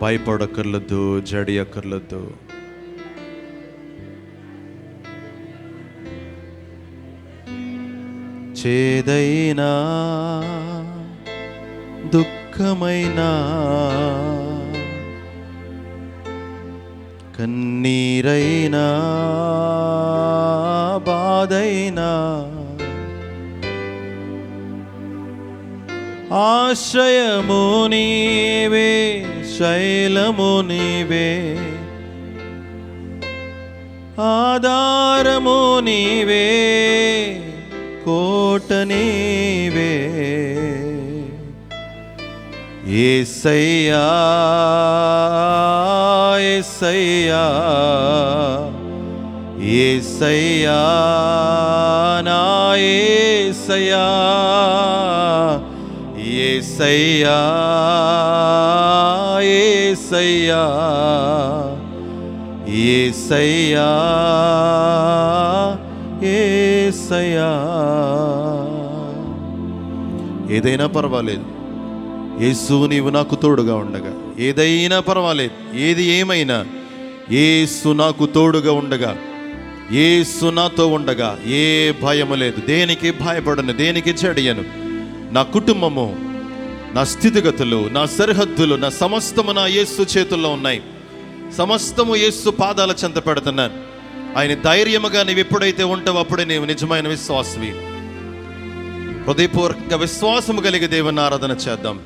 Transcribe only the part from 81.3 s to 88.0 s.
ఏ భయము లేదు. దేనికి భయపడను? దేనికి చెడియను? నా కుటుంబము నా స్థితిగతులు